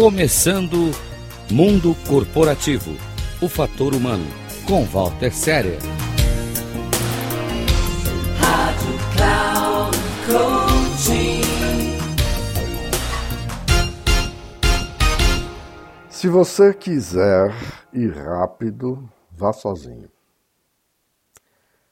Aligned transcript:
Começando 0.00 0.92
Mundo 1.50 1.94
Corporativo 2.08 2.92
O 3.38 3.50
Fator 3.50 3.94
Humano, 3.94 4.24
com 4.66 4.82
Walter 4.86 5.30
Séria. 5.30 5.76
Rádio 8.38 8.94
Cloud 9.14 9.98
Coaching. 10.26 11.42
Se 16.08 16.28
você 16.28 16.72
quiser 16.72 17.52
ir 17.92 18.10
rápido, 18.16 19.06
vá 19.30 19.52
sozinho. 19.52 20.10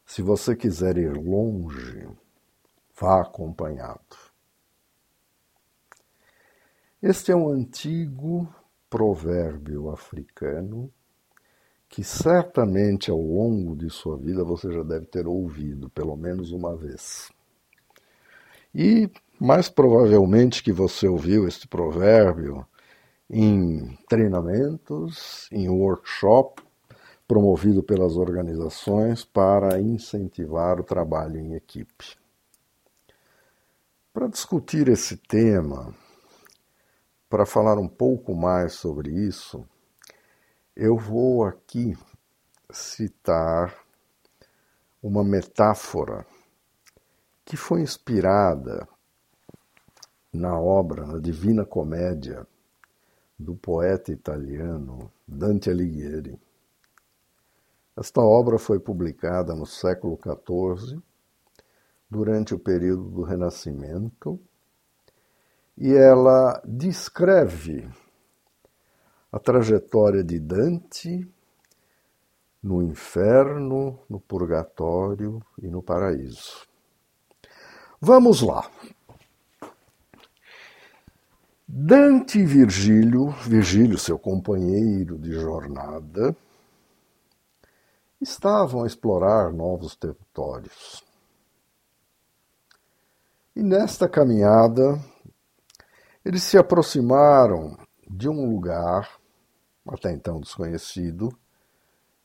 Se 0.07 0.23
você 0.23 0.57
quiser 0.57 0.97
ir 0.97 1.13
longe, 1.13 2.09
vá 2.99 3.21
acompanhado. 3.21 4.28
Este 7.01 7.31
é 7.31 7.37
um 7.37 7.49
antigo 7.49 8.53
provérbio 8.91 9.89
africano 9.89 10.93
que 11.89 12.03
certamente 12.03 13.09
ao 13.09 13.21
longo 13.21 13.77
de 13.77 13.89
sua 13.89 14.17
vida 14.17 14.43
você 14.43 14.73
já 14.73 14.83
deve 14.83 15.07
ter 15.07 15.25
ouvido 15.25 15.89
pelo 15.91 16.17
menos 16.17 16.51
uma 16.51 16.77
vez. 16.77 17.31
E 18.75 19.09
mais 19.39 19.69
provavelmente 19.69 20.61
que 20.61 20.73
você 20.73 21.07
ouviu 21.07 21.47
este 21.47 21.69
provérbio 21.69 22.67
em 23.31 23.97
treinamentos, 24.09 25.49
em 25.53 25.69
workshop, 25.69 26.61
promovido 27.29 27.81
pelas 27.81 28.17
organizações 28.17 29.25
para 29.25 29.81
incentivar 29.81 30.81
o 30.81 30.85
trabalho 30.85 31.39
em 31.39 31.55
equipe. 31.55 32.17
Para 34.13 34.27
discutir 34.27 34.89
esse 34.89 35.17
tema, 35.17 35.95
para 37.29 37.45
falar 37.45 37.79
um 37.79 37.89
pouco 37.89 38.35
mais 38.35 38.73
sobre 38.73 39.11
isso, 39.11 39.69
eu 40.75 40.97
vou 40.97 41.45
aqui 41.45 41.97
citar 42.71 43.75
uma 45.03 45.23
metáfora 45.23 46.27
que 47.45 47.57
foi 47.57 47.83
inspirada 47.83 48.89
na 50.33 50.59
obra, 50.59 51.07
na 51.07 51.19
Divina 51.19 51.65
Comédia, 51.65 52.47
do 53.39 53.55
poeta 53.55 54.11
italiano 54.11 55.11
Dante 55.27 55.71
Alighieri. 55.71 56.39
Esta 57.97 58.21
obra 58.21 58.59
foi 58.59 58.81
publicada 58.81 59.55
no 59.55 59.67
século 59.67 60.19
XIV, 60.19 61.01
durante 62.11 62.55
o 62.55 62.59
período 62.59 63.05
do 63.11 63.23
Renascimento, 63.23 64.41
e 65.81 65.95
ela 65.95 66.61
descreve 66.65 67.89
a 69.31 69.39
trajetória 69.39 70.25
de 70.25 70.41
Dante 70.41 71.31
no 72.61 72.83
inferno, 72.83 74.01
no 74.11 74.19
purgatório 74.19 75.41
e 75.63 75.69
no 75.69 75.81
paraíso. 75.81 76.67
Vamos 78.01 78.43
lá. 78.43 78.69
Dante 81.67 82.41
e 82.41 82.45
Virgílio, 82.45 83.31
Virgílio, 83.47 83.99
seu 83.99 84.19
companheiro 84.19 85.17
de 85.17 85.33
jornada, 85.33 86.35
estavam 88.21 88.83
a 88.83 88.87
explorar 88.87 89.53
novos 89.53 89.95
territórios. 89.95 91.05
E 93.55 93.63
nesta 93.63 94.09
caminhada, 94.09 94.99
eles 96.29 96.43
se 96.43 96.59
aproximaram 96.59 97.79
de 98.07 98.29
um 98.29 98.51
lugar, 98.51 99.19
até 99.89 100.13
então 100.13 100.39
desconhecido, 100.39 101.35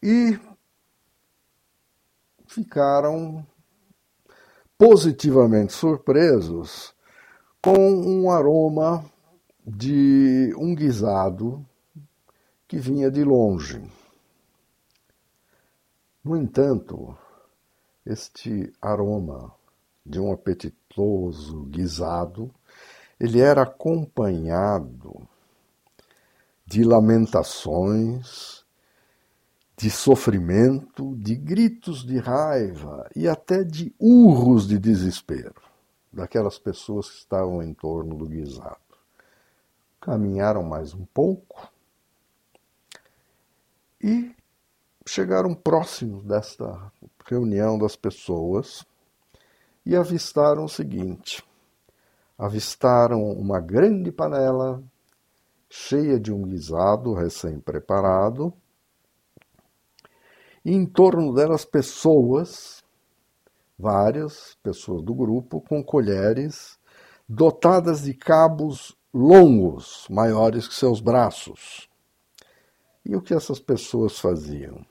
e 0.02 0.38
ficaram 2.46 3.48
positivamente 4.78 5.72
surpresos 5.72 6.94
com 7.62 7.78
um 7.78 8.30
aroma 8.30 9.10
de 9.66 10.54
um 10.58 10.76
guisado 10.76 11.66
que 12.68 12.78
vinha 12.78 13.10
de 13.10 13.24
longe. 13.24 13.90
No 16.22 16.36
entanto, 16.36 17.18
este 18.06 18.70
aroma 18.82 19.56
de 20.06 20.20
um 20.20 20.30
apetitoso 20.30 21.64
guisado, 21.68 22.54
ele 23.20 23.40
era 23.40 23.64
acompanhado 23.64 25.28
de 26.66 26.84
lamentações, 26.84 28.64
de 29.78 29.90
sofrimento, 29.90 31.16
de 31.18 31.36
gritos 31.36 32.06
de 32.06 32.18
raiva 32.18 33.10
e 33.16 33.28
até 33.28 33.64
de 33.64 33.94
urros 34.00 34.68
de 34.68 34.80
desespero 34.80 35.62
daquelas 36.12 36.58
pessoas 36.60 37.10
que 37.10 37.18
estavam 37.18 37.62
em 37.62 37.74
torno 37.74 38.16
do 38.16 38.26
guisado. 38.26 38.78
Caminharam 40.00 40.64
mais 40.64 40.94
um 40.94 41.06
pouco 41.06 41.72
e 44.02 44.36
chegaram 45.06 45.54
próximos 45.54 46.24
desta 46.24 46.92
reunião 47.26 47.78
das 47.78 47.96
pessoas 47.96 48.86
e 49.86 49.96
avistaram 49.96 50.66
o 50.66 50.70
seguinte: 50.70 51.44
avistaram 52.44 53.24
uma 53.32 53.62
grande 53.62 54.12
panela 54.12 54.84
cheia 55.70 56.20
de 56.20 56.30
um 56.30 56.42
guisado 56.42 57.14
recém-preparado, 57.14 58.54
e 60.66 60.74
em 60.74 60.86
torno 60.86 61.34
delas 61.34 61.64
pessoas, 61.64 62.84
várias 63.80 64.58
pessoas 64.62 65.02
do 65.02 65.14
grupo, 65.14 65.62
com 65.62 65.82
colheres 65.82 66.78
dotadas 67.28 68.02
de 68.02 68.14
cabos 68.14 68.94
longos, 69.14 70.06
maiores 70.10 70.68
que 70.68 70.74
seus 70.74 71.00
braços. 71.00 71.90
E 73.06 73.16
o 73.16 73.22
que 73.22 73.34
essas 73.34 73.60
pessoas 73.60 74.20
faziam? 74.20 74.86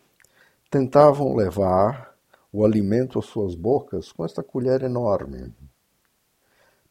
Tentavam 0.71 1.37
levar 1.37 2.17
o 2.51 2.65
alimento 2.65 3.19
às 3.19 3.27
suas 3.27 3.55
bocas 3.55 4.11
com 4.11 4.25
esta 4.25 4.43
colher 4.43 4.83
enorme. 4.83 5.53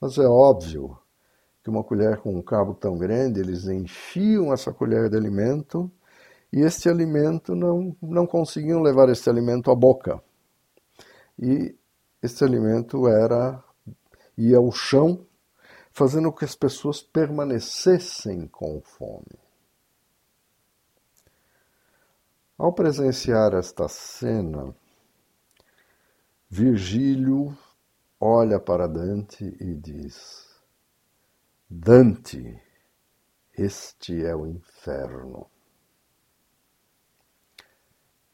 Mas 0.01 0.17
é 0.17 0.25
óbvio 0.25 0.97
que 1.63 1.69
uma 1.69 1.83
colher 1.83 2.17
com 2.17 2.35
um 2.35 2.41
cabo 2.41 2.73
tão 2.73 2.97
grande, 2.97 3.39
eles 3.39 3.67
enchiam 3.67 4.51
essa 4.51 4.73
colher 4.73 5.11
de 5.11 5.15
alimento 5.15 5.91
e 6.51 6.61
este 6.61 6.89
alimento 6.89 7.53
não, 7.53 7.95
não 8.01 8.25
conseguiam 8.25 8.81
levar 8.81 9.09
este 9.09 9.29
alimento 9.29 9.69
à 9.69 9.75
boca. 9.75 10.19
E 11.37 11.75
este 12.21 12.43
alimento 12.43 13.07
era 13.07 13.63
ia 14.35 14.57
ao 14.57 14.71
chão 14.71 15.23
fazendo 15.91 16.31
com 16.31 16.39
que 16.39 16.45
as 16.45 16.55
pessoas 16.55 17.01
permanecessem 17.01 18.47
com 18.47 18.81
fome. 18.81 19.39
Ao 22.57 22.73
presenciar 22.73 23.53
esta 23.53 23.87
cena, 23.87 24.73
Virgílio 26.49 27.55
olha 28.21 28.59
para 28.59 28.87
Dante 28.87 29.57
e 29.59 29.73
diz: 29.73 30.47
Dante, 31.67 32.61
este 33.57 34.23
é 34.23 34.35
o 34.35 34.45
inferno. 34.45 35.49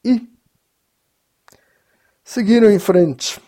E 0.04 0.30
seguiram 2.24 2.70
em 2.70 2.80
frente. 2.80 3.42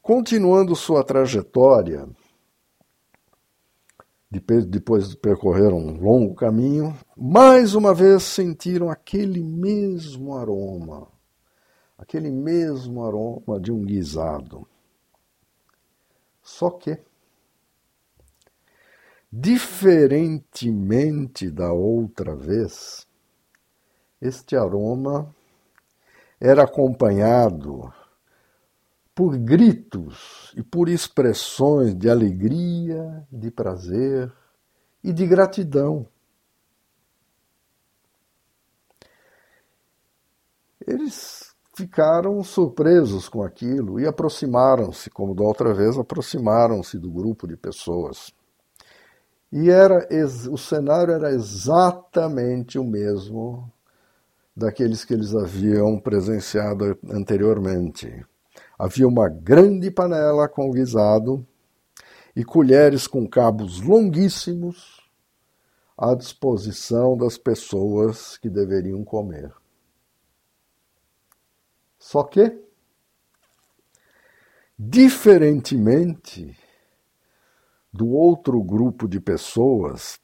Continuando 0.00 0.76
sua 0.76 1.02
trajetória, 1.02 2.06
depois 4.30 5.08
de 5.08 5.16
percorrer 5.16 5.72
um 5.72 5.98
longo 5.98 6.34
caminho, 6.34 6.96
mais 7.16 7.74
uma 7.74 7.94
vez 7.94 8.22
sentiram 8.22 8.90
aquele 8.90 9.42
mesmo 9.42 10.36
aroma, 10.36 11.08
aquele 11.98 12.30
mesmo 12.30 13.04
aroma 13.04 13.60
de 13.60 13.72
um 13.72 13.84
guisado. 13.84 14.66
Só 16.42 16.70
que, 16.70 16.98
diferentemente 19.32 21.50
da 21.50 21.72
outra 21.72 22.36
vez, 22.36 23.06
este 24.20 24.54
aroma 24.56 25.34
era 26.40 26.64
acompanhado 26.64 27.92
por 29.14 29.38
gritos 29.38 30.52
e 30.56 30.62
por 30.62 30.88
expressões 30.88 31.94
de 31.94 32.10
alegria, 32.10 33.26
de 33.30 33.50
prazer 33.50 34.32
e 35.02 35.12
de 35.12 35.26
gratidão. 35.26 36.06
Eles 40.86 41.43
ficaram 41.76 42.42
surpresos 42.42 43.28
com 43.28 43.42
aquilo 43.42 43.98
e 43.98 44.06
aproximaram-se, 44.06 45.10
como 45.10 45.34
da 45.34 45.42
outra 45.42 45.74
vez, 45.74 45.98
aproximaram-se 45.98 46.98
do 46.98 47.10
grupo 47.10 47.46
de 47.46 47.56
pessoas. 47.56 48.32
E 49.52 49.70
era 49.70 50.08
o 50.50 50.58
cenário 50.58 51.14
era 51.14 51.30
exatamente 51.30 52.78
o 52.78 52.84
mesmo 52.84 53.70
daqueles 54.56 55.04
que 55.04 55.14
eles 55.14 55.34
haviam 55.34 55.98
presenciado 55.98 56.98
anteriormente. 57.10 58.24
Havia 58.78 59.06
uma 59.06 59.28
grande 59.28 59.90
panela 59.90 60.48
com 60.48 60.70
guisado 60.70 61.46
e 62.36 62.44
colheres 62.44 63.06
com 63.06 63.28
cabos 63.28 63.80
longuíssimos 63.80 65.00
à 65.96 66.14
disposição 66.14 67.16
das 67.16 67.38
pessoas 67.38 68.36
que 68.38 68.48
deveriam 68.48 69.04
comer. 69.04 69.52
Só 72.04 72.22
que, 72.22 72.62
diferentemente 74.78 76.54
do 77.90 78.10
outro 78.10 78.62
grupo 78.62 79.08
de 79.08 79.18
pessoas, 79.18 80.20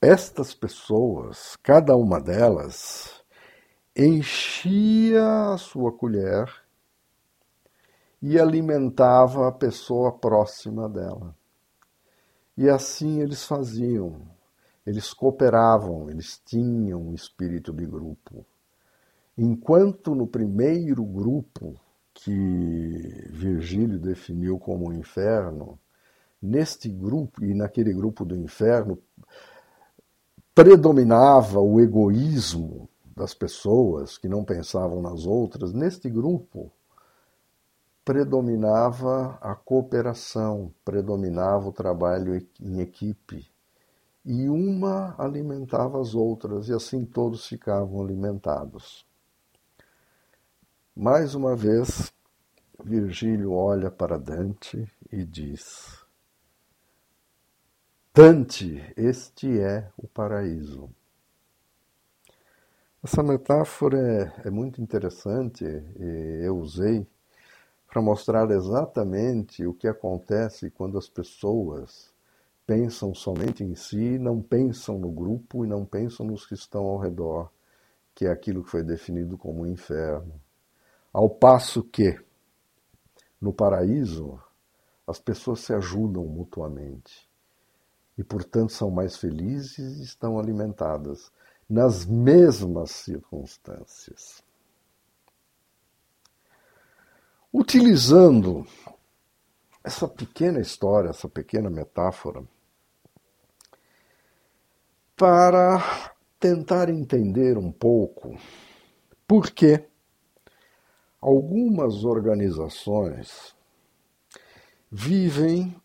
estas 0.00 0.54
pessoas, 0.54 1.56
cada 1.62 1.94
uma 1.94 2.18
delas, 2.18 3.22
enchia 3.94 5.52
a 5.52 5.58
sua 5.58 5.92
colher 5.92 6.50
e 8.22 8.40
alimentava 8.40 9.46
a 9.46 9.52
pessoa 9.52 10.10
próxima 10.10 10.88
dela. 10.88 11.36
E 12.56 12.66
assim 12.66 13.20
eles 13.20 13.44
faziam, 13.44 14.26
eles 14.86 15.12
cooperavam, 15.12 16.08
eles 16.08 16.40
tinham 16.42 17.08
um 17.08 17.14
espírito 17.14 17.74
de 17.74 17.84
grupo. 17.84 18.46
Enquanto 19.42 20.14
no 20.14 20.26
primeiro 20.26 21.02
grupo, 21.02 21.80
que 22.12 22.30
Virgílio 23.30 23.98
definiu 23.98 24.58
como 24.58 24.92
inferno, 24.92 25.78
neste 26.42 26.90
grupo 26.90 27.42
e 27.42 27.54
naquele 27.54 27.90
grupo 27.94 28.22
do 28.22 28.36
inferno, 28.36 28.98
predominava 30.54 31.58
o 31.58 31.80
egoísmo 31.80 32.86
das 33.16 33.32
pessoas 33.32 34.18
que 34.18 34.28
não 34.28 34.44
pensavam 34.44 35.00
nas 35.00 35.24
outras, 35.24 35.72
neste 35.72 36.10
grupo 36.10 36.70
predominava 38.04 39.38
a 39.40 39.54
cooperação, 39.54 40.70
predominava 40.84 41.66
o 41.66 41.72
trabalho 41.72 42.36
em 42.60 42.80
equipe. 42.80 43.50
E 44.22 44.50
uma 44.50 45.14
alimentava 45.16 45.98
as 45.98 46.14
outras, 46.14 46.68
e 46.68 46.74
assim 46.74 47.06
todos 47.06 47.46
ficavam 47.46 48.02
alimentados. 48.02 49.08
Mais 51.02 51.34
uma 51.34 51.56
vez, 51.56 52.12
Virgílio 52.84 53.54
olha 53.54 53.90
para 53.90 54.18
Dante 54.18 54.86
e 55.10 55.24
diz: 55.24 56.04
Dante, 58.12 58.84
este 58.98 59.58
é 59.60 59.90
o 59.96 60.06
paraíso. 60.06 60.90
Essa 63.02 63.22
metáfora 63.22 63.98
é, 63.98 64.48
é 64.48 64.50
muito 64.50 64.82
interessante 64.82 65.64
e 65.64 66.44
eu 66.44 66.58
usei 66.58 67.06
para 67.90 68.02
mostrar 68.02 68.50
exatamente 68.50 69.64
o 69.64 69.72
que 69.72 69.88
acontece 69.88 70.70
quando 70.70 70.98
as 70.98 71.08
pessoas 71.08 72.12
pensam 72.66 73.14
somente 73.14 73.64
em 73.64 73.74
si, 73.74 74.18
não 74.18 74.42
pensam 74.42 74.98
no 74.98 75.10
grupo 75.10 75.64
e 75.64 75.66
não 75.66 75.82
pensam 75.82 76.26
nos 76.26 76.44
que 76.44 76.52
estão 76.52 76.84
ao 76.84 76.98
redor, 76.98 77.50
que 78.14 78.26
é 78.26 78.30
aquilo 78.30 78.62
que 78.62 78.70
foi 78.70 78.82
definido 78.82 79.38
como 79.38 79.66
inferno. 79.66 80.38
Ao 81.12 81.28
passo 81.28 81.82
que, 81.82 82.18
no 83.40 83.52
paraíso, 83.52 84.40
as 85.06 85.18
pessoas 85.18 85.60
se 85.60 85.72
ajudam 85.74 86.24
mutuamente 86.24 87.28
e, 88.16 88.22
portanto, 88.22 88.72
são 88.72 88.90
mais 88.90 89.16
felizes 89.16 89.98
e 89.98 90.02
estão 90.02 90.38
alimentadas 90.38 91.32
nas 91.68 92.04
mesmas 92.04 92.90
circunstâncias. 92.92 94.42
Utilizando 97.52 98.64
essa 99.82 100.06
pequena 100.06 100.60
história, 100.60 101.08
essa 101.08 101.28
pequena 101.28 101.68
metáfora, 101.68 102.44
para 105.16 106.12
tentar 106.38 106.88
entender 106.88 107.58
um 107.58 107.72
pouco 107.72 108.38
por 109.26 109.50
que 109.50 109.89
algumas 111.20 112.04
organizações 112.04 113.54
vivem 114.90 115.76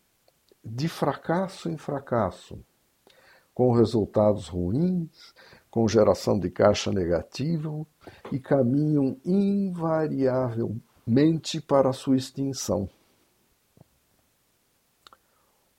de 0.64 0.88
fracasso 0.88 1.68
em 1.68 1.76
fracasso, 1.76 2.58
com 3.54 3.72
resultados 3.72 4.48
ruins, 4.48 5.34
com 5.70 5.86
geração 5.86 6.36
de 6.38 6.50
caixa 6.50 6.90
negativo 6.90 7.86
e 8.32 8.40
caminham 8.40 9.20
invariavelmente 9.24 11.60
para 11.60 11.90
a 11.90 11.92
sua 11.92 12.16
extinção. 12.16 12.88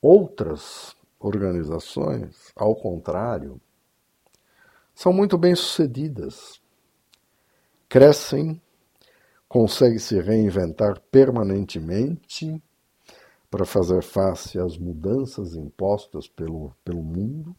Outras 0.00 0.96
organizações, 1.18 2.52
ao 2.54 2.76
contrário, 2.76 3.60
são 4.94 5.12
muito 5.12 5.36
bem 5.36 5.56
sucedidas, 5.56 6.62
crescem, 7.88 8.62
conseguem 9.48 9.98
se 9.98 10.20
reinventar 10.20 11.00
permanentemente 11.10 12.62
para 13.50 13.64
fazer 13.64 14.02
face 14.02 14.58
às 14.58 14.76
mudanças 14.76 15.54
impostas 15.54 16.28
pelo, 16.28 16.74
pelo 16.84 17.02
mundo 17.02 17.56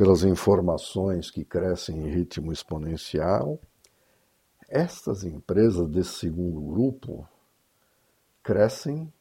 pelas 0.00 0.24
informações 0.24 1.30
que 1.30 1.44
crescem 1.44 1.98
em 1.98 2.08
ritmo 2.08 2.50
exponencial. 2.50 3.60
Estas 4.66 5.24
empresas 5.24 5.86
desse 5.90 6.12
segundo 6.12 6.58
grupo 6.58 7.28
crescem, 8.42 9.12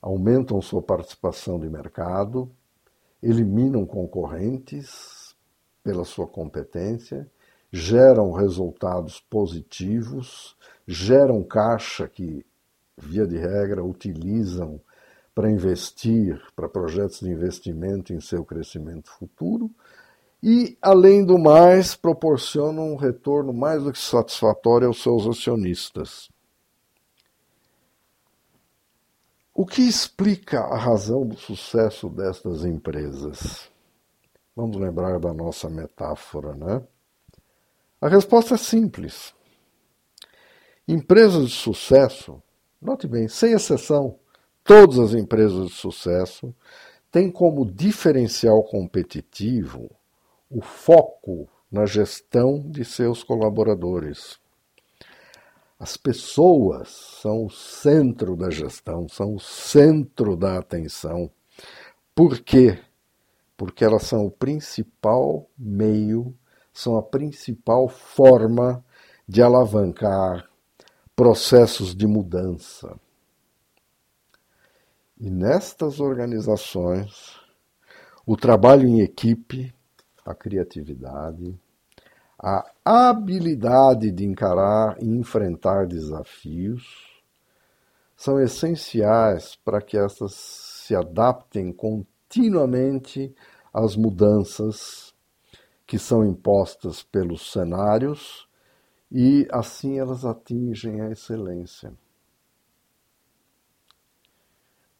aumentam 0.00 0.62
sua 0.62 0.80
participação 0.80 1.60
de 1.60 1.68
mercado, 1.68 2.50
eliminam 3.22 3.84
concorrentes 3.84 5.36
pela 5.84 6.06
sua 6.06 6.26
competência, 6.26 7.30
geram 7.72 8.32
resultados 8.32 9.18
positivos, 9.30 10.54
geram 10.86 11.42
caixa 11.42 12.06
que, 12.06 12.44
via 12.98 13.26
de 13.26 13.38
regra, 13.38 13.82
utilizam 13.82 14.78
para 15.34 15.50
investir, 15.50 16.40
para 16.54 16.68
projetos 16.68 17.20
de 17.20 17.30
investimento 17.30 18.12
em 18.12 18.20
seu 18.20 18.44
crescimento 18.44 19.10
futuro 19.10 19.70
e, 20.42 20.76
além 20.82 21.24
do 21.24 21.38
mais, 21.38 21.94
proporcionam 21.94 22.92
um 22.92 22.96
retorno 22.96 23.54
mais 23.54 23.82
do 23.82 23.92
que 23.92 23.98
satisfatório 23.98 24.88
aos 24.88 25.02
seus 25.02 25.26
acionistas. 25.26 26.28
O 29.54 29.64
que 29.64 29.82
explica 29.82 30.60
a 30.60 30.76
razão 30.76 31.26
do 31.26 31.36
sucesso 31.36 32.08
destas 32.08 32.64
empresas? 32.64 33.70
Vamos 34.54 34.76
lembrar 34.76 35.18
da 35.18 35.32
nossa 35.32 35.70
metáfora, 35.70 36.54
né? 36.54 36.82
A 38.02 38.08
resposta 38.08 38.56
é 38.56 38.58
simples. 38.58 39.32
Empresas 40.88 41.50
de 41.50 41.54
sucesso, 41.54 42.42
note 42.80 43.06
bem, 43.06 43.28
sem 43.28 43.52
exceção, 43.52 44.18
todas 44.64 44.98
as 44.98 45.14
empresas 45.14 45.68
de 45.68 45.72
sucesso 45.72 46.52
têm 47.12 47.30
como 47.30 47.64
diferencial 47.64 48.64
competitivo 48.64 49.88
o 50.50 50.60
foco 50.60 51.48
na 51.70 51.86
gestão 51.86 52.68
de 52.68 52.84
seus 52.84 53.22
colaboradores. 53.22 54.36
As 55.78 55.96
pessoas 55.96 56.88
são 57.22 57.46
o 57.46 57.50
centro 57.50 58.34
da 58.34 58.50
gestão, 58.50 59.08
são 59.08 59.36
o 59.36 59.38
centro 59.38 60.36
da 60.36 60.58
atenção. 60.58 61.30
Por 62.16 62.40
quê? 62.40 62.80
Porque 63.56 63.84
elas 63.84 64.02
são 64.02 64.26
o 64.26 64.30
principal 64.30 65.48
meio, 65.56 66.36
são 66.72 66.96
a 66.96 67.02
principal 67.02 67.88
forma 67.88 68.84
de 69.28 69.42
alavancar 69.42 70.48
processos 71.14 71.94
de 71.94 72.06
mudança. 72.06 72.98
E 75.18 75.30
nestas 75.30 76.00
organizações, 76.00 77.38
o 78.26 78.36
trabalho 78.36 78.88
em 78.88 79.00
equipe, 79.00 79.72
a 80.24 80.34
criatividade, 80.34 81.58
a 82.38 82.64
habilidade 82.84 84.10
de 84.10 84.24
encarar 84.24 85.00
e 85.00 85.06
enfrentar 85.06 85.86
desafios 85.86 87.22
são 88.16 88.40
essenciais 88.40 89.54
para 89.64 89.80
que 89.80 89.96
essas 89.96 90.34
se 90.34 90.94
adaptem 90.94 91.72
continuamente 91.72 93.32
às 93.72 93.94
mudanças 93.94 95.11
que 95.86 95.98
são 95.98 96.24
impostas 96.24 97.02
pelos 97.02 97.50
cenários 97.52 98.48
e 99.10 99.46
assim 99.50 99.98
elas 99.98 100.24
atingem 100.24 101.00
a 101.00 101.10
excelência. 101.10 101.92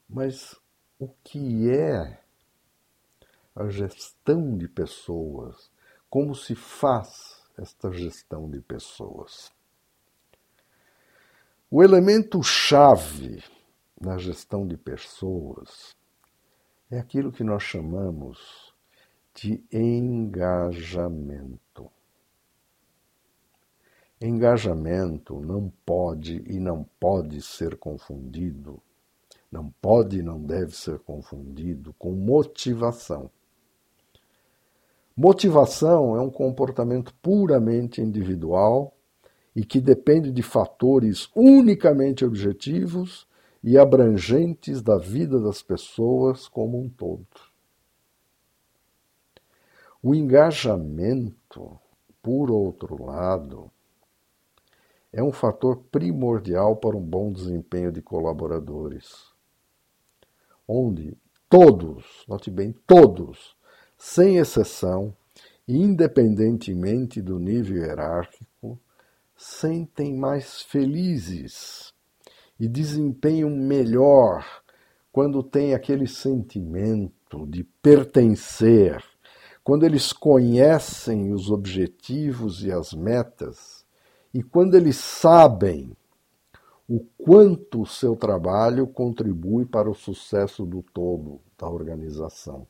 Mas 0.09 0.55
o 0.99 1.09
que 1.25 1.71
é 1.71 2.23
a 3.55 3.69
gestão 3.69 4.57
de 4.57 4.69
pessoas. 4.69 5.71
Como 6.09 6.35
se 6.35 6.55
faz 6.55 7.43
esta 7.57 7.91
gestão 7.93 8.51
de 8.51 8.61
pessoas? 8.61 9.53
O 11.71 11.83
elemento 11.83 12.43
chave 12.43 13.43
na 14.01 14.19
gestão 14.19 14.67
de 14.67 14.77
pessoas 14.77 15.97
é 16.91 16.99
aquilo 16.99 17.33
que 17.33 17.45
nós 17.45 17.63
chamamos 17.63 18.72
de 19.35 19.65
engajamento. 19.73 21.61
Engajamento 24.21 25.41
não 25.41 25.73
pode 25.85 26.45
e 26.47 26.61
não 26.61 26.87
pode 27.01 27.43
ser 27.43 27.77
confundido, 27.77 28.81
não 29.51 29.69
pode 29.83 30.19
e 30.21 30.23
não 30.23 30.41
deve 30.41 30.77
ser 30.77 31.01
confundido 31.01 31.93
com 31.99 32.13
motivação. 32.13 33.31
Motivação 35.17 36.17
é 36.17 36.21
um 36.21 36.31
comportamento 36.31 37.13
puramente 37.21 38.01
individual 38.01 38.95
e 39.55 39.65
que 39.65 39.81
depende 39.81 40.31
de 40.31 40.43
fatores 40.43 41.29
unicamente 41.35 42.25
objetivos 42.25 43.27
e 43.63 43.77
abrangentes 43.77 44.81
da 44.81 44.97
vida 44.97 45.39
das 45.39 45.63
pessoas 45.63 46.49
como 46.49 46.81
um 46.81 46.89
todo. 46.89 47.52
O 50.03 50.17
engajamento, 50.17 51.79
por 52.21 52.51
outro 52.51 53.05
lado, 53.05 53.71
é 55.13 55.23
um 55.23 55.31
fator 55.31 55.77
primordial 55.93 56.75
para 56.75 56.97
um 56.97 57.01
bom 57.01 57.33
desempenho 57.33 57.93
de 57.93 58.03
colaboradores, 58.03 59.33
onde 60.67 61.17
todos, 61.49 62.25
note 62.27 62.51
bem, 62.51 62.75
todos, 62.85 63.55
sem 63.97 64.39
exceção, 64.39 65.15
independentemente 65.69 67.23
do 67.23 67.39
nível 67.39 67.85
hierárquico, 67.85 68.81
sentem 69.37 70.17
mais 70.17 70.63
felizes 70.63 71.95
e 72.59 72.67
desempenham 72.67 73.51
melhor 73.51 74.45
quando 75.13 75.45
têm 75.45 75.75
aquele 75.75 76.09
sentimento 76.09 77.47
de 77.47 77.63
pertencer, 77.63 79.12
quando 79.65 79.85
eles 79.85 80.13
conhecem 80.13 81.33
os 81.33 81.51
objetivos 81.51 82.65
e 82.65 82.73
as 82.73 82.93
metas 82.93 83.85
e 84.35 84.43
quando 84.43 84.75
eles 84.75 84.97
sabem 84.97 85.97
o 86.89 87.01
quanto 87.17 87.83
o 87.83 87.87
seu 87.87 88.17
trabalho 88.17 88.87
contribui 88.87 89.65
para 89.65 89.89
o 89.89 89.95
sucesso 89.95 90.67
do 90.67 90.83
todo 90.83 91.41
da 91.57 91.69
organização. 91.69 92.67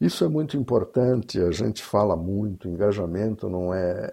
Isso 0.00 0.24
é 0.24 0.28
muito 0.28 0.56
importante, 0.56 1.40
a 1.40 1.50
gente 1.50 1.82
fala 1.82 2.14
muito, 2.14 2.68
engajamento 2.68 3.48
não 3.48 3.72
é. 3.72 4.10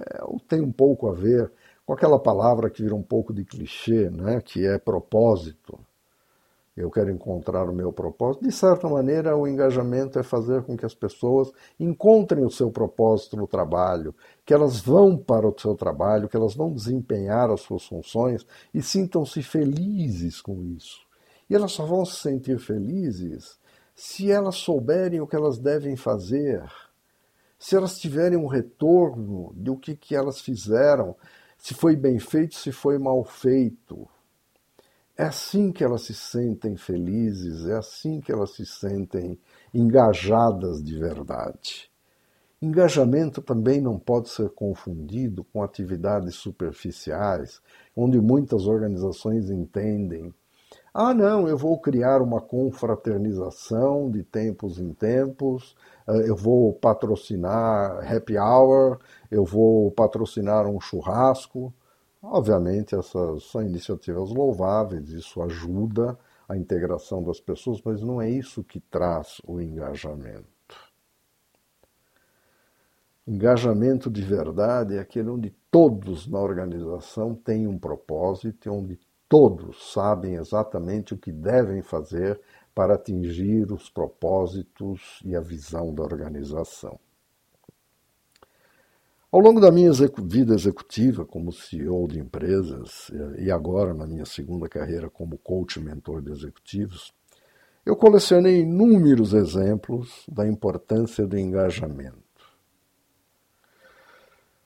tem 0.47 0.61
um 0.61 0.71
pouco 0.71 1.09
a 1.09 1.13
ver 1.13 1.51
com 1.85 1.93
aquela 1.93 2.17
palavra 2.17 2.69
que 2.69 2.81
vira 2.81 2.95
um 2.95 3.03
pouco 3.03 3.33
de 3.33 3.43
clichê, 3.43 4.09
né, 4.09 4.39
que 4.41 4.65
é 4.65 4.77
propósito. 4.77 5.77
Eu 6.75 6.89
quero 6.89 7.11
encontrar 7.11 7.69
o 7.69 7.73
meu 7.73 7.91
propósito. 7.91 8.45
De 8.45 8.51
certa 8.51 8.87
maneira, 8.87 9.35
o 9.35 9.45
engajamento 9.45 10.17
é 10.17 10.23
fazer 10.23 10.63
com 10.63 10.77
que 10.77 10.85
as 10.85 10.93
pessoas 10.93 11.51
encontrem 11.77 12.45
o 12.45 12.49
seu 12.49 12.71
propósito 12.71 13.35
no 13.35 13.45
trabalho, 13.45 14.15
que 14.45 14.53
elas 14.53 14.79
vão 14.79 15.17
para 15.17 15.47
o 15.47 15.59
seu 15.59 15.75
trabalho, 15.75 16.29
que 16.29 16.37
elas 16.37 16.55
vão 16.55 16.73
desempenhar 16.73 17.51
as 17.51 17.61
suas 17.61 17.85
funções 17.85 18.45
e 18.73 18.81
sintam-se 18.81 19.43
felizes 19.43 20.41
com 20.41 20.63
isso. 20.63 21.01
E 21.49 21.55
elas 21.55 21.73
só 21.73 21.85
vão 21.85 22.05
se 22.05 22.15
sentir 22.21 22.57
felizes 22.57 23.59
se 23.93 24.31
elas 24.31 24.55
souberem 24.55 25.19
o 25.19 25.27
que 25.27 25.35
elas 25.35 25.59
devem 25.59 25.97
fazer, 25.97 26.63
se 27.59 27.75
elas 27.75 27.99
tiverem 27.99 28.37
um 28.37 28.47
retorno 28.47 29.51
do 29.55 29.77
que, 29.77 29.95
que 29.95 30.15
elas 30.15 30.39
fizeram, 30.39 31.15
se 31.57 31.73
foi 31.73 31.95
bem 31.95 32.17
feito, 32.17 32.55
se 32.55 32.71
foi 32.71 32.97
mal 32.97 33.23
feito. 33.23 34.07
É 35.17 35.23
assim 35.23 35.71
que 35.71 35.83
elas 35.83 36.03
se 36.03 36.13
sentem 36.13 36.75
felizes, 36.75 37.65
é 37.67 37.75
assim 37.75 38.19
que 38.19 38.31
elas 38.31 38.51
se 38.51 38.65
sentem 38.65 39.39
engajadas 39.73 40.83
de 40.83 40.97
verdade. 40.97 41.89
Engajamento 42.61 43.41
também 43.41 43.81
não 43.81 43.97
pode 43.97 44.29
ser 44.29 44.49
confundido 44.49 45.43
com 45.45 45.63
atividades 45.63 46.35
superficiais, 46.35 47.61
onde 47.95 48.19
muitas 48.19 48.67
organizações 48.67 49.49
entendem 49.49 50.33
ah, 50.93 51.13
não, 51.13 51.47
eu 51.47 51.57
vou 51.57 51.79
criar 51.79 52.21
uma 52.21 52.41
confraternização 52.41 54.11
de 54.11 54.23
tempos 54.23 54.77
em 54.77 54.93
tempos, 54.93 55.73
eh, 56.07 56.29
eu 56.29 56.35
vou 56.35 56.73
patrocinar 56.73 58.13
happy 58.13 58.37
hour, 58.37 58.99
eu 59.29 59.45
vou 59.45 59.89
patrocinar 59.91 60.67
um 60.67 60.81
churrasco. 60.81 61.73
Obviamente, 62.21 62.95
essas 62.95 63.43
são 63.45 63.61
iniciativas 63.61 64.29
louváveis, 64.29 65.09
isso 65.09 65.41
ajuda 65.41 66.17
a 66.47 66.55
integração 66.55 67.23
das 67.23 67.39
pessoas, 67.39 67.81
mas 67.83 68.01
não 68.01 68.21
é 68.21 68.29
isso 68.29 68.63
que 68.63 68.79
traz 68.79 69.41
o 69.45 69.59
engajamento. 69.59 70.45
Engajamento 73.27 74.09
de 74.09 74.21
verdade 74.21 74.97
é 74.97 74.99
aquele 74.99 75.29
onde 75.29 75.55
todos 75.71 76.27
na 76.27 76.39
organização 76.39 77.33
têm 77.33 77.67
um 77.67 77.77
propósito, 77.77 78.69
onde 78.69 78.99
Todos 79.31 79.93
sabem 79.93 80.35
exatamente 80.35 81.13
o 81.13 81.17
que 81.17 81.31
devem 81.31 81.81
fazer 81.81 82.37
para 82.75 82.95
atingir 82.95 83.71
os 83.71 83.89
propósitos 83.89 85.21
e 85.23 85.33
a 85.33 85.39
visão 85.39 85.95
da 85.95 86.03
organização. 86.03 86.99
Ao 89.31 89.39
longo 89.39 89.61
da 89.61 89.71
minha 89.71 89.91
vida 90.23 90.53
executiva 90.53 91.25
como 91.25 91.53
CEO 91.53 92.07
de 92.07 92.19
empresas 92.19 93.09
e 93.37 93.49
agora 93.49 93.93
na 93.93 94.05
minha 94.05 94.25
segunda 94.25 94.67
carreira 94.67 95.09
como 95.09 95.37
coach 95.37 95.79
mentor 95.79 96.21
de 96.21 96.31
executivos, 96.31 97.13
eu 97.85 97.95
colecionei 97.95 98.61
inúmeros 98.61 99.33
exemplos 99.33 100.25
da 100.27 100.45
importância 100.45 101.25
do 101.25 101.37
engajamento 101.37 102.31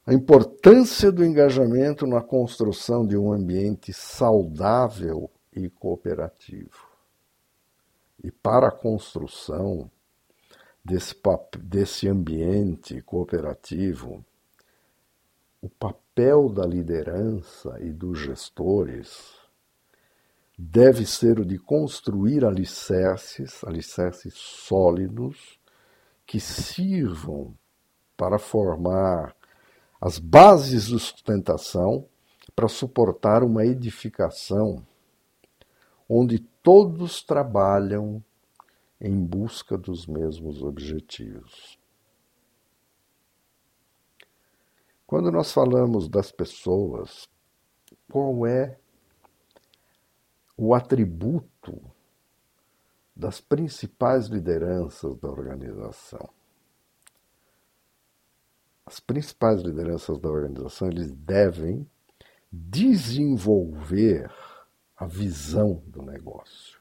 a 0.07 0.13
importância 0.13 1.11
do 1.11 1.25
engajamento 1.25 2.05
na 2.05 2.21
construção 2.21 3.07
de 3.07 3.17
um 3.17 3.33
ambiente 3.33 3.91
saudável 3.91 5.31
e 5.51 5.67
cooperativo. 5.67 6.87
E 8.23 8.29
para 8.29 8.67
a 8.67 8.71
construção 8.71 9.89
desse, 10.83 11.15
desse 11.59 12.07
ambiente 12.07 13.01
cooperativo, 13.01 14.23
o 15.65 15.69
papel 15.79 16.47
da 16.47 16.63
liderança 16.63 17.75
e 17.81 17.91
dos 17.91 18.19
gestores 18.19 19.33
deve 20.55 21.07
ser 21.07 21.39
o 21.39 21.45
de 21.45 21.57
construir 21.57 22.45
alicerces, 22.45 23.63
alicerces 23.63 24.35
sólidos, 24.35 25.59
que 26.23 26.39
sirvam 26.39 27.57
para 28.15 28.37
formar 28.37 29.35
as 29.99 30.19
bases 30.19 30.85
de 30.85 30.99
sustentação 30.99 32.05
para 32.55 32.67
suportar 32.67 33.43
uma 33.43 33.65
edificação 33.65 34.85
onde 36.07 36.37
todos 36.61 37.23
trabalham 37.23 38.23
em 39.01 39.19
busca 39.19 39.75
dos 39.75 40.05
mesmos 40.05 40.61
objetivos. 40.61 41.79
Quando 45.05 45.31
nós 45.31 45.51
falamos 45.51 46.09
das 46.09 46.31
pessoas, 46.31 47.27
qual 48.11 48.45
é 48.45 48.77
o 50.57 50.73
atributo 50.73 51.79
das 53.15 53.39
principais 53.39 54.27
lideranças 54.27 55.15
da 55.17 55.29
organização? 55.29 56.29
as 58.85 58.99
principais 58.99 59.61
lideranças 59.61 60.19
da 60.19 60.29
organização 60.29 60.87
eles 60.87 61.11
devem 61.11 61.89
desenvolver 62.51 64.31
a 64.95 65.07
visão 65.07 65.81
do 65.87 66.01
negócio. 66.01 66.79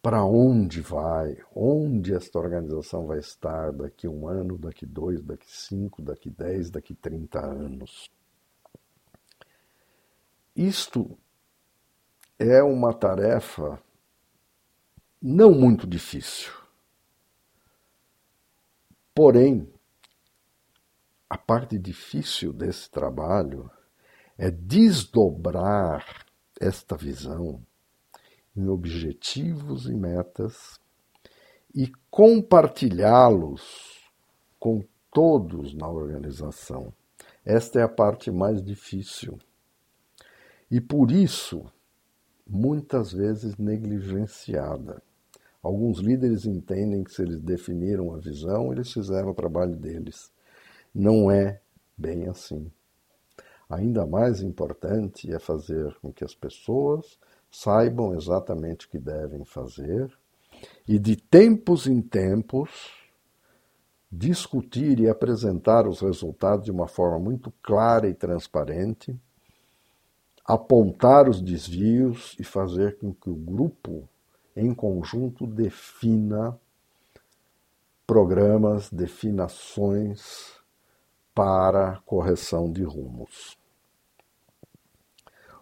Para 0.00 0.24
onde 0.24 0.80
vai, 0.80 1.36
onde 1.54 2.14
esta 2.14 2.38
organização 2.38 3.06
vai 3.06 3.18
estar 3.18 3.72
daqui 3.72 4.06
um 4.06 4.28
ano, 4.28 4.56
daqui 4.56 4.86
dois, 4.86 5.20
daqui 5.22 5.50
cinco, 5.50 6.00
daqui 6.00 6.30
dez, 6.30 6.70
daqui 6.70 6.94
trinta 6.94 7.40
anos. 7.40 8.08
Isto 10.54 11.18
é 12.38 12.62
uma 12.62 12.94
tarefa 12.94 13.82
não 15.20 15.52
muito 15.52 15.86
difícil. 15.86 16.52
Porém, 19.12 19.68
a 21.28 21.36
parte 21.36 21.76
difícil 21.76 22.52
desse 22.52 22.88
trabalho 22.88 23.68
é 24.38 24.48
desdobrar 24.48 26.24
esta 26.60 26.96
visão 26.96 27.60
em 28.58 28.68
objetivos 28.68 29.86
e 29.86 29.94
metas 29.94 30.80
e 31.72 31.90
compartilhá-los 32.10 33.62
com 34.58 34.82
todos 35.12 35.72
na 35.74 35.88
organização. 35.88 36.92
Esta 37.44 37.78
é 37.78 37.82
a 37.84 37.88
parte 37.88 38.32
mais 38.32 38.60
difícil. 38.60 39.38
E 40.68 40.80
por 40.80 41.12
isso, 41.12 41.64
muitas 42.44 43.12
vezes 43.12 43.56
negligenciada. 43.56 45.00
Alguns 45.62 45.98
líderes 45.98 46.44
entendem 46.44 47.04
que 47.04 47.12
se 47.12 47.22
eles 47.22 47.40
definiram 47.40 48.12
a 48.12 48.18
visão, 48.18 48.72
eles 48.72 48.92
fizeram 48.92 49.30
o 49.30 49.34
trabalho 49.34 49.76
deles. 49.76 50.32
Não 50.92 51.30
é 51.30 51.60
bem 51.96 52.28
assim. 52.28 52.70
Ainda 53.70 54.06
mais 54.06 54.42
importante 54.42 55.32
é 55.32 55.38
fazer 55.38 55.94
com 56.00 56.12
que 56.12 56.24
as 56.24 56.34
pessoas 56.34 57.18
saibam 57.50 58.14
exatamente 58.14 58.86
o 58.86 58.90
que 58.90 58.98
devem 58.98 59.44
fazer 59.44 60.10
e, 60.86 60.98
de 60.98 61.16
tempos 61.16 61.86
em 61.86 62.00
tempos, 62.00 62.92
discutir 64.10 65.00
e 65.00 65.08
apresentar 65.08 65.86
os 65.86 66.00
resultados 66.00 66.64
de 66.64 66.70
uma 66.70 66.88
forma 66.88 67.18
muito 67.18 67.52
clara 67.62 68.08
e 68.08 68.14
transparente, 68.14 69.18
apontar 70.44 71.28
os 71.28 71.42
desvios 71.42 72.34
e 72.38 72.44
fazer 72.44 72.96
com 72.98 73.12
que 73.12 73.28
o 73.28 73.34
grupo, 73.34 74.08
em 74.56 74.72
conjunto, 74.72 75.46
defina 75.46 76.58
programas, 78.06 78.90
definações 78.90 80.58
para 81.34 82.00
correção 82.06 82.72
de 82.72 82.82
rumos. 82.82 83.57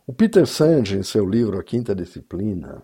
O 0.09 0.13
Peter 0.13 0.47
Senge, 0.47 0.97
em 0.97 1.03
seu 1.03 1.29
livro 1.29 1.59
A 1.59 1.65
Quinta 1.65 1.93
Disciplina, 1.93 2.81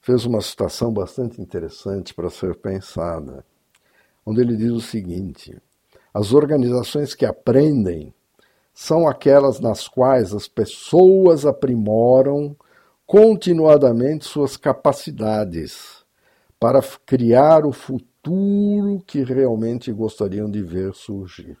fez 0.00 0.24
uma 0.24 0.40
citação 0.40 0.94
bastante 0.94 1.42
interessante 1.42 2.14
para 2.14 2.30
ser 2.30 2.54
pensada, 2.54 3.44
onde 4.24 4.40
ele 4.40 4.56
diz 4.56 4.70
o 4.70 4.80
seguinte: 4.80 5.60
as 6.14 6.32
organizações 6.32 7.12
que 7.12 7.26
aprendem 7.26 8.14
são 8.72 9.08
aquelas 9.08 9.58
nas 9.58 9.88
quais 9.88 10.32
as 10.32 10.46
pessoas 10.46 11.44
aprimoram 11.44 12.56
continuadamente 13.04 14.24
suas 14.24 14.56
capacidades 14.56 16.04
para 16.56 16.80
criar 17.04 17.66
o 17.66 17.72
futuro 17.72 19.02
que 19.04 19.24
realmente 19.24 19.92
gostariam 19.92 20.48
de 20.48 20.62
ver 20.62 20.94
surgir. 20.94 21.58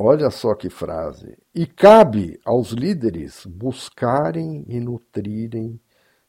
Olha 0.00 0.30
só 0.30 0.54
que 0.54 0.70
frase. 0.70 1.36
E 1.52 1.66
cabe 1.66 2.40
aos 2.44 2.70
líderes 2.70 3.44
buscarem 3.44 4.64
e 4.68 4.78
nutrirem 4.78 5.80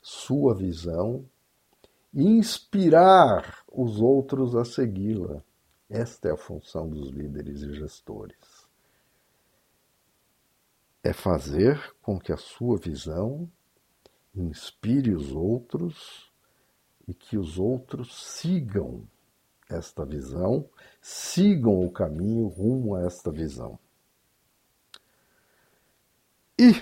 sua 0.01 0.55
visão 0.55 1.23
e 2.11 2.23
inspirar 2.23 3.63
os 3.71 4.01
outros 4.01 4.55
a 4.55 4.65
segui-la. 4.65 5.43
Esta 5.87 6.29
é 6.29 6.31
a 6.31 6.37
função 6.37 6.89
dos 6.89 7.09
líderes 7.09 7.61
e 7.61 7.75
gestores. 7.75 8.67
É 11.03 11.13
fazer 11.13 11.95
com 12.01 12.19
que 12.19 12.31
a 12.31 12.37
sua 12.37 12.75
visão 12.75 13.47
inspire 14.33 15.13
os 15.13 15.31
outros 15.31 16.31
e 17.07 17.13
que 17.13 17.37
os 17.37 17.59
outros 17.59 18.35
sigam 18.35 19.07
esta 19.69 20.03
visão, 20.03 20.65
sigam 21.01 21.85
o 21.85 21.91
caminho 21.91 22.47
rumo 22.47 22.95
a 22.95 23.03
esta 23.03 23.31
visão. 23.31 23.77
E 26.57 26.75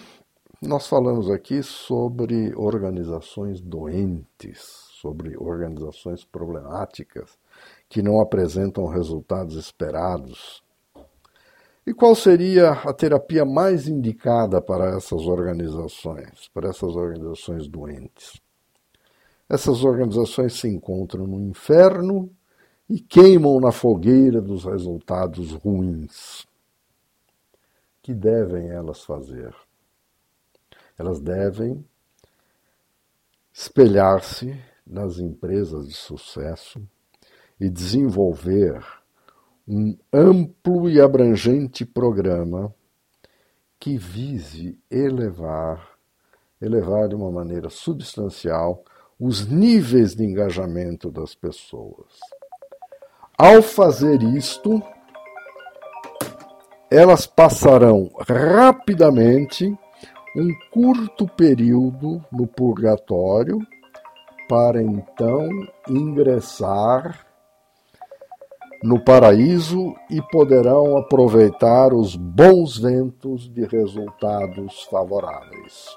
nós 0.61 0.87
falamos 0.87 1.29
aqui 1.29 1.61
sobre 1.61 2.55
organizações 2.55 3.61
doentes, 3.61 4.59
sobre 5.01 5.37
organizações 5.37 6.23
problemáticas 6.23 7.37
que 7.87 8.01
não 8.01 8.19
apresentam 8.19 8.87
resultados 8.87 9.55
esperados. 9.55 10.63
E 11.85 11.93
qual 11.93 12.15
seria 12.15 12.71
a 12.71 12.91
terapia 12.91 13.45
mais 13.45 13.87
indicada 13.87 14.61
para 14.61 14.97
essas 14.97 15.21
organizações, 15.27 16.49
para 16.53 16.69
essas 16.69 16.95
organizações 16.95 17.67
doentes? 17.67 18.41
Essas 19.47 19.83
organizações 19.83 20.59
se 20.59 20.67
encontram 20.67 21.25
no 21.25 21.39
inferno 21.39 22.29
e 22.89 22.99
queimam 22.99 23.59
na 23.59 23.71
fogueira 23.71 24.41
dos 24.41 24.63
resultados 24.63 25.51
ruins. 25.51 26.47
Que 28.01 28.13
devem 28.13 28.69
elas 28.69 29.03
fazer? 29.03 29.53
Elas 30.97 31.19
devem 31.19 31.85
espelhar-se 33.53 34.57
nas 34.85 35.19
empresas 35.19 35.87
de 35.87 35.93
sucesso 35.93 36.81
e 37.59 37.69
desenvolver 37.69 38.85
um 39.67 39.97
amplo 40.13 40.89
e 40.89 41.01
abrangente 41.01 41.85
programa 41.85 42.73
que 43.79 43.97
vise 43.97 44.79
elevar, 44.89 45.97
elevar 46.61 47.09
de 47.09 47.15
uma 47.15 47.29
maneira 47.29 47.69
substancial 47.69 48.83
os 49.19 49.45
níveis 49.45 50.15
de 50.15 50.23
engajamento 50.23 51.11
das 51.11 51.35
pessoas. 51.35 52.19
Ao 53.39 53.61
fazer 53.61 54.23
isto, 54.23 54.81
elas 56.89 57.27
passarão 57.27 58.09
rapidamente 58.27 59.77
um 60.35 60.49
curto 60.71 61.27
período 61.27 62.25
no 62.31 62.47
purgatório 62.47 63.59
para 64.49 64.81
então 64.81 65.47
ingressar 65.87 67.27
no 68.81 68.99
paraíso 69.03 69.95
e 70.09 70.19
poderão 70.31 70.97
aproveitar 70.97 71.93
os 71.93 72.15
bons 72.15 72.79
ventos 72.79 73.47
de 73.47 73.65
resultados 73.65 74.81
favoráveis. 74.89 75.95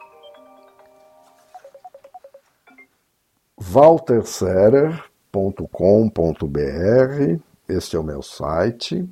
Walter 3.59 4.27
Serer 4.27 5.10
www.cultura.com.br. 5.33 7.41
Este 7.69 7.97
é 7.97 7.99
o 7.99 8.03
meu 8.03 8.23
site. 8.23 9.09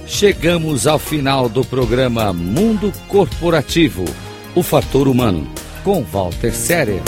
Chegamos 0.07 0.87
ao 0.89 0.99
final 0.99 1.49
do 1.49 1.65
programa 1.65 2.33
Mundo 2.33 2.93
Corporativo, 3.07 4.05
o 4.55 4.63
fator 4.65 5.07
humano, 5.07 5.47
com 5.85 6.03
Walter 6.03 6.53
Séria. 6.53 7.01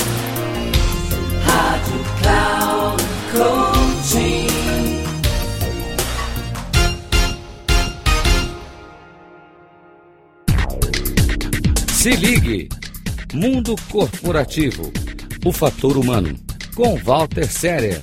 Se 12.01 12.17
ligue! 12.17 12.69
Mundo 13.35 13.77
Corporativo, 13.91 14.91
o 15.45 15.53
fator 15.53 15.99
humano, 15.99 16.35
com 16.75 16.97
Walter 16.97 17.47
Serer. 17.47 18.01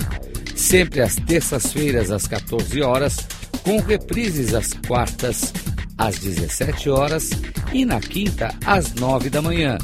Sempre 0.55 1.01
às 1.01 1.15
terças-feiras, 1.15 2.11
às 2.11 2.27
14 2.27 2.79
horas, 2.83 3.17
com 3.63 3.79
reprises 3.79 4.53
às 4.53 4.73
quartas, 4.87 5.51
às 5.97 6.19
17 6.19 6.91
horas 6.91 7.31
e 7.73 7.85
na 7.85 7.99
quinta, 7.99 8.53
às 8.63 8.93
9 8.93 9.31
da 9.31 9.41
manhã. 9.41 9.79